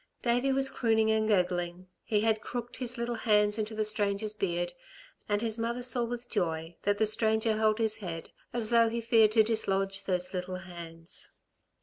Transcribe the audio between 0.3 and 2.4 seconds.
was crooning and gurgling. He